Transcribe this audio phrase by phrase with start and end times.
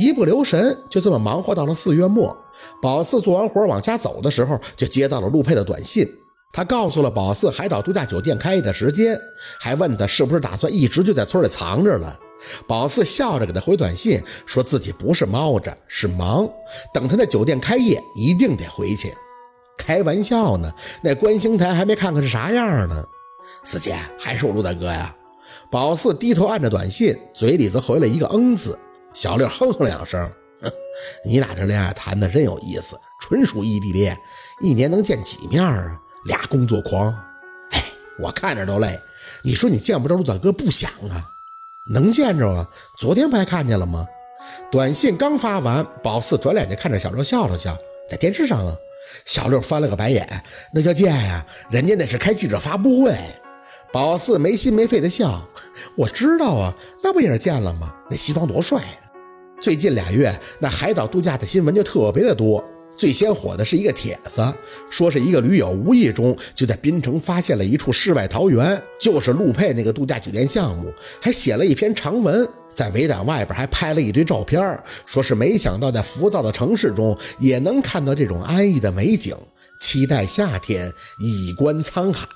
[0.00, 2.34] 一不留神，就这么忙活到了四月末。
[2.80, 6.08] 宝四做完活往家走的时候，就接到了陆佩的短信。
[6.54, 9.14] 他告诉了宝四海岛度假酒店开业的时间，
[9.58, 12.18] 还问他是不是打算一直就在村里藏着了。
[12.66, 16.48] 宝四笑着给他回短信，说自己不是猫着，是忙。
[16.94, 19.12] 等他那酒店开业，一定得回去。
[19.76, 20.72] 开玩笑呢，
[21.04, 23.04] 那观星台还没看看是啥样呢。
[23.62, 25.14] 四姐，还是我陆大哥呀？
[25.70, 28.78] 宝四低头按着短信，嘴里则回了一个“嗯”字。
[29.12, 30.20] 小六哼哼两声，
[30.62, 30.70] 哼，
[31.24, 34.16] 你俩这恋爱谈的真有意思，纯属异地恋，
[34.60, 36.00] 一年能见几面啊？
[36.26, 37.08] 俩工作狂，
[37.70, 37.82] 哎，
[38.18, 38.98] 我看着都累。
[39.42, 41.24] 你说你见不着陆大哥不想啊？
[41.92, 42.68] 能见着啊？
[42.98, 44.06] 昨天不还看见了吗？
[44.70, 47.76] 短信刚发完，宝四转脸就看着小六笑了笑，
[48.08, 48.74] 在电视上啊。
[49.24, 53.16] 小六翻了个白眼，那叫见呀，人家那是开记者发布会。
[53.92, 55.42] 宝四没心没肺的笑，
[56.00, 57.94] 我知道啊，那不也是见了吗？
[58.08, 59.04] 那西装多帅啊！
[59.60, 62.64] 最近俩月，那海岛度假的新闻就特别的多。
[62.96, 64.42] 最先火的是一个帖子，
[64.88, 70.90] 说是一个驴友无意中就在槟城发现了一处世外桃源，就是陆佩那个度假酒店项目，
[71.20, 79.36] 还写了一篇长文，在围挡外边还拍了一堆照片，说是没想到在浮躁的城市中也能看到这种安逸的美景，
[79.78, 82.26] 期待夏天一观沧海。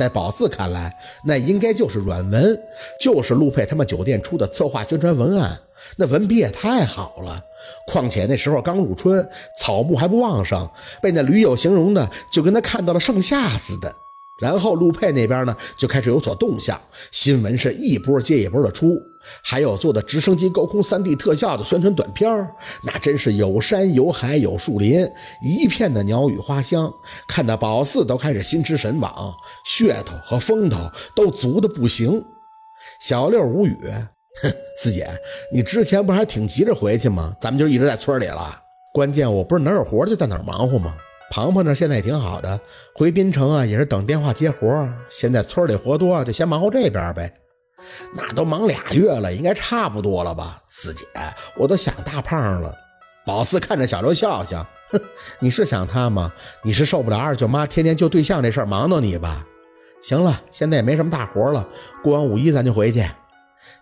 [0.00, 2.58] 在宝四看来，那应该就是软文，
[2.98, 5.60] 就是陆佩他们酒店出的策划宣传文案。
[5.96, 7.42] 那文笔也太好了，
[7.86, 10.66] 况且那时候刚入春，草木还不旺盛，
[11.02, 13.94] 被那驴友形容的就跟他看到了盛夏似的。
[14.40, 16.80] 然后陆佩那边呢就开始有所动向，
[17.12, 19.00] 新闻是一波接一波的出，
[19.44, 22.28] 还有做的直升机高空 3D 特效的宣传短片
[22.82, 25.06] 那真是有山有海有树林，
[25.42, 26.92] 一片的鸟语花香，
[27.28, 29.34] 看得宝四都开始心驰神往，
[29.68, 32.24] 噱头和风头都足的不行。
[33.00, 33.78] 小六无语。
[34.42, 35.06] 哼，四姐，
[35.52, 37.36] 你之前不还挺急着回去吗？
[37.40, 38.62] 咱们就一直在村里了。
[38.94, 40.96] 关键我不是哪有活就在哪忙活吗？
[41.30, 42.60] 庞庞那现在也挺好的，
[42.92, 44.86] 回滨城啊也是等电话接活。
[45.08, 47.32] 现在村里活多，就先忙活这边呗。
[48.14, 50.60] 那都忙俩月了，应该差不多了吧？
[50.68, 51.06] 四姐，
[51.56, 52.74] 我都想大胖了。
[53.24, 55.00] 宝四看着小刘笑笑，哼，
[55.38, 56.32] 你是想他吗？
[56.64, 59.46] 你是受不了二舅妈天天就对象这事儿忙到你吧？
[60.02, 61.66] 行了，现在也没什么大活了，
[62.02, 63.02] 过完五一咱就回去。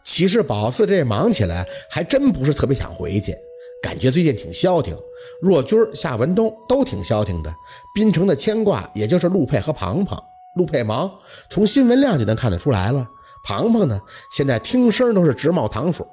[0.05, 3.35] 其实宝四这忙起来还真不是特别想回去，
[3.83, 4.97] 感觉最近挺消停。
[5.41, 7.55] 若君、夏文东都挺消停的。
[7.95, 10.23] 滨城的牵挂也就是陆佩和庞庞。
[10.55, 11.11] 陆佩忙，
[11.51, 13.07] 从新闻量就能看得出来了。
[13.45, 14.01] 庞庞呢，
[14.33, 16.05] 现在听声都是直冒糖水。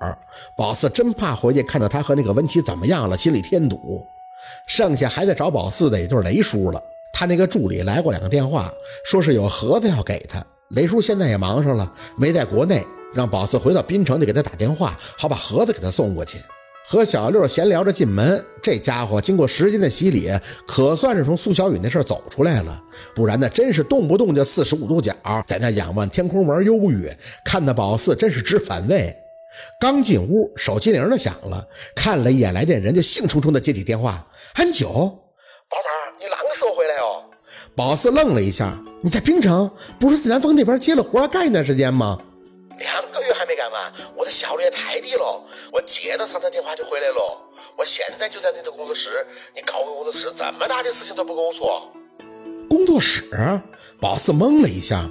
[0.56, 4.06] 宝四真怕回去看到他和那个文琪怎么样了，心里添堵。
[4.68, 6.82] 剩下还在找宝四的也就是雷叔了。
[7.14, 8.72] 他那个助理来过两个电话，
[9.06, 10.46] 说是有盒子要给他。
[10.70, 12.86] 雷叔现在也忙上了，没在国内。
[13.14, 16.38] 让宝四回到滨城，得给他打电话，好把盒子给他送过去。
[16.88, 20.30] 和小六闲聊着进门，这家伙经过时间的洗礼，
[20.68, 22.80] 可算是从苏小雨那事儿走出来了。
[23.16, 25.12] 不然呢真是动不动就四十五度角，
[25.48, 27.12] 在那仰望天空玩忧郁，
[27.44, 29.16] 看得宝四真是直反胃。
[29.80, 37.24] 刚进屋，手机铃就响了，看了一眼来电人，就兴冲冲的接起电话：“安九，宝马，你啷个时候回来哦？”
[37.76, 42.20] 宝四愣了一下：“你在冰城，不是在南方那边接了活干一段时间吗？”
[42.78, 45.44] 两个月还没干完，我的效率也太低了。
[45.76, 47.16] 我接到上他电话就回来了。
[47.78, 49.10] 我现在就在那个工作室，
[49.54, 51.92] 你搞个工作室，这么大的事情都不跟我说。
[52.70, 53.26] 工作室？
[54.00, 55.10] 宝四懵了一下。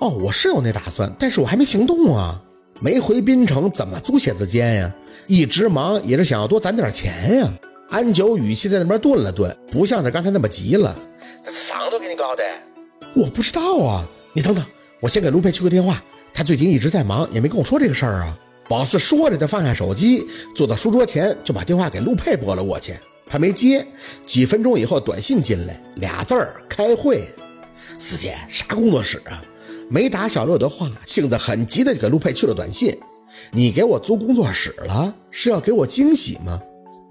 [0.00, 2.40] 哦，我是有那打算，但是我还没行动啊。
[2.80, 4.94] 没回滨城，怎么租写字间呀？
[5.26, 7.52] 一直忙也是想要多攒点钱呀。
[7.90, 10.96] 安九语气在那边顿了顿，不像他刚才那么急了。
[11.44, 12.42] 那嗓子给你搞的？
[13.14, 14.02] 我不知道啊。
[14.32, 14.64] 你等等，
[15.00, 16.02] 我先给卢佩去个电话。
[16.32, 18.38] 他最近一直在忙，也没跟我说这个事儿啊。
[18.68, 22.94] 宝四说着，就放下手机，坐到书桌前，就把电话给陆佩拨了过去。
[23.28, 23.86] 他没接。
[24.24, 27.28] 几分钟以后，短信进来，俩字儿：开会。
[27.98, 29.42] 四姐，啥工作室啊？
[29.88, 32.96] 没打小六的话，性子很急的就给陆佩去了短信：
[33.52, 36.60] 你给我租工作室了，是要给我惊喜吗？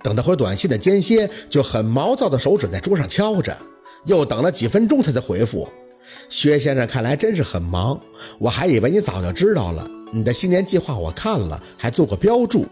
[0.03, 3.57] 等他回短信的间歇，就很毛躁的手指在桌上敲着，
[4.06, 5.68] 又等了几分钟，他才回复。
[6.29, 8.00] 薛先生看来真是很忙，
[8.39, 9.89] 我还以为你早就知道了。
[10.13, 12.65] 你的新年计划我看了，还做过标注。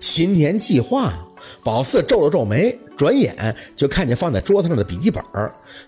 [0.00, 1.14] 新年计划，
[1.62, 5.22] 宝四皱了皱眉，转眼就看见放在桌子上的笔记本，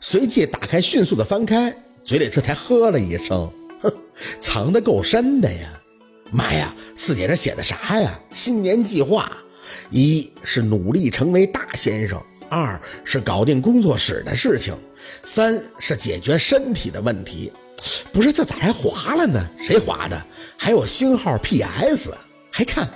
[0.01, 3.51] 随即打开，迅速的翻开，嘴里这才呵了一声，
[3.81, 3.93] 哼，
[4.41, 5.81] 藏得够深的呀！
[6.31, 8.21] 妈呀，四姐这写的啥呀？
[8.31, 9.31] 新年计划，
[9.91, 14.75] 一是努力成为大先生，二是搞定工作室的事情。
[15.23, 17.53] 三是解决身体的问题，
[18.17, 19.47] 不是这咋还划了呢？
[19.61, 20.19] 谁划的？
[20.57, 22.15] 还有星号 PS，
[22.51, 22.89] 还看？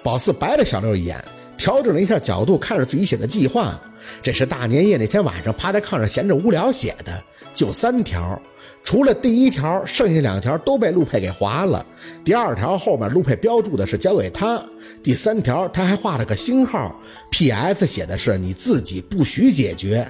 [0.00, 1.20] 宝四白了小六一眼，
[1.58, 3.76] 调整了一下角度，看着自己写的计划。
[4.22, 7.20] 这是大年夜那天晚上趴在炕上闲着无聊写的，
[7.52, 8.40] 就三条。
[8.84, 11.84] 除了第一条，剩下两条都被陆佩给划了。
[12.24, 14.64] 第二条后面陆佩标注的是交给他，
[15.02, 16.96] 第三条他还画了个星号
[17.32, 17.84] ，P.S.
[17.84, 20.06] 写的是你自己不许解决。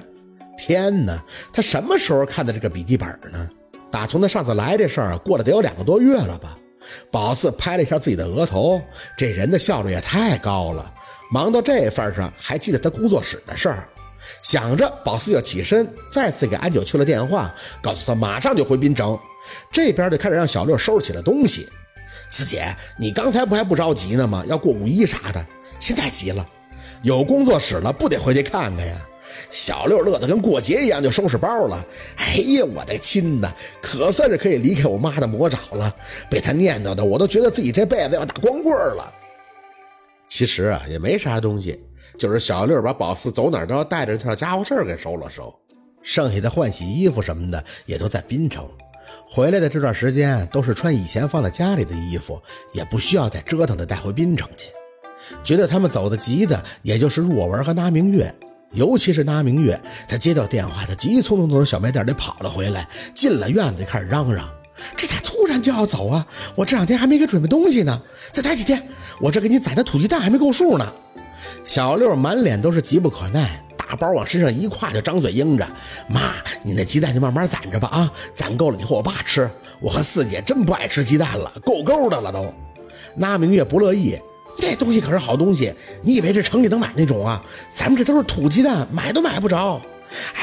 [0.55, 1.19] 天哪，
[1.51, 3.49] 他什么时候看的这个笔记本呢？
[3.91, 6.57] 打从他上次来这事儿过了得有两个多月了吧？
[7.11, 8.81] 宝四拍了一下自己的额头，
[9.15, 10.93] 这人的效率也太高了，
[11.31, 13.87] 忙到这份上还记得他工作室的事儿。
[14.41, 19.17] 想着，宝四就起身，再次给安九去了电话，告诉他马上就回滨城。
[19.71, 21.67] 这边就开始让小六收拾起了东西。
[22.29, 24.43] 四姐，你刚才不还不着急呢吗？
[24.47, 25.45] 要过五一啥的，
[25.79, 26.47] 现在急了？
[27.03, 28.95] 有工作室了，不得回去看看呀？
[29.49, 31.85] 小六乐得跟过节一样，就收拾包了。
[32.17, 33.51] 哎呀，我的亲呐，
[33.81, 35.95] 可算是可以离开我妈的魔爪了。
[36.29, 39.13] 被他念叨的，我都觉得自己这辈子要打光棍了。
[40.27, 41.79] 其实啊，也没啥东西。
[42.17, 45.51] 就是小六把宝四走哪都要带着这套家伙事儿给收了收，
[46.03, 48.69] 剩下的换洗衣服什么的也都在滨城。
[49.27, 52.39] 回来的这段时间都是穿以前放在家里的衣服，
[52.73, 54.67] 也不需要再折腾的带回滨城去。
[55.43, 58.31] 觉得他们走的急的，也就是若文和那明月，
[58.73, 64.49] 尤其是那明月，他接到电话，他急匆匆从小卖店里跑了回来，进了院子开始嚷嚷
[64.95, 66.25] ：“这咋突然就要走啊？
[66.55, 68.01] 我这两天还没给准备东西呢，
[68.31, 68.81] 再待几天，
[69.19, 70.93] 我这给你攒的土鸡蛋还没够数呢。”
[71.65, 75.67] 小六满脸都是急不可耐，大包往身上一挎，就张嘴应着
[76.07, 76.33] ：“妈，
[76.63, 79.49] 你那鸡蛋就慢慢攒着吧，啊，攒够了你和我爸吃。
[79.81, 82.53] 我和四姐真不爱吃鸡蛋了，够够的了都。”
[83.17, 84.17] 那明月不乐意
[84.61, 85.73] ：“这东西可是好东西，
[86.03, 87.43] 你以为这城里能买那种啊？
[87.73, 89.81] 咱们这都是土鸡蛋，买都买不着。”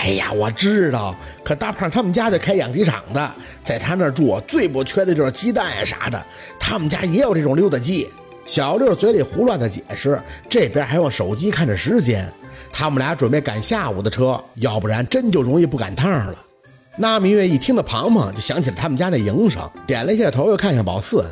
[0.00, 3.32] 哎呀，我知道，可大胖他们家就开养鸡场的，
[3.62, 6.20] 在他那儿住，最不缺的就是鸡蛋呀啥的，
[6.58, 8.08] 他们家也有这种溜达鸡。
[8.44, 12.26] 小六嘴里胡乱的解释，这边还用手机看着时间。
[12.72, 16.34] 他们俩准备赶下午的车，要不然真就容易不赶趟了。
[16.96, 21.22] 那明月一听到庞庞，就想起了他们家那营生，点了一下头，又看向宝四。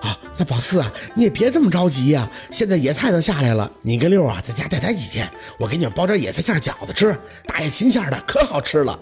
[0.00, 2.30] 啊，那宝四啊，你也别这么着急呀。
[2.50, 5.28] 现在野菜都下来了，你跟六啊在家再待几天，
[5.58, 7.16] 我给你们包点野菜馅饺子吃，
[7.46, 8.98] 大爷亲馅的，可好吃了。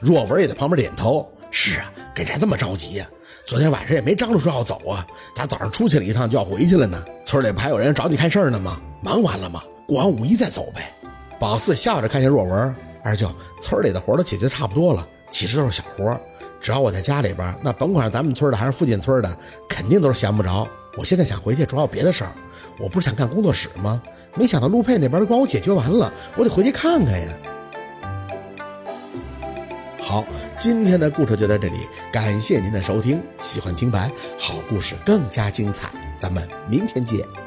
[0.00, 1.30] 若文也在旁边点头。
[1.50, 3.06] 是啊，给啥这么着急呀？
[3.46, 5.06] 昨天晚上也没张罗说要走啊，
[5.36, 7.04] 咋早上出去了一趟就要回去了呢？
[7.24, 8.80] 村里不还有人找你看事儿呢吗？
[9.02, 9.62] 忙完了吗？
[9.86, 10.92] 过完五一再走呗。
[11.38, 12.74] 宝四笑着看向若文，
[13.04, 13.30] 二舅，
[13.60, 16.18] 村里的活都解决差不多了，其实都是小活，
[16.62, 19.36] 只要我在家里边，那甭管是咱们村的还是附近村的，
[19.68, 20.66] 肯定都是闲不着。
[20.96, 22.30] 我现在想回去，主要别的事儿，
[22.78, 24.00] 我不是想干工作室吗？
[24.36, 27.32] 没想到陆佩那边都帮我解决完了，我得回去看看呀。
[30.00, 30.24] 好，
[30.56, 31.78] 今天的故事就到这里，
[32.12, 33.20] 感谢您的收听。
[33.40, 37.41] 喜欢听白好故事更加精彩，咱们明天见。